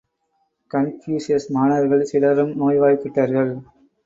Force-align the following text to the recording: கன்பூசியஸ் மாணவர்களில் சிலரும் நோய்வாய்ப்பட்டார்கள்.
கன்பூசியஸ் 0.71 1.47
மாணவர்களில் 1.49 2.09
சிலரும் 2.13 2.51
நோய்வாய்ப்பட்டார்கள். 2.57 3.53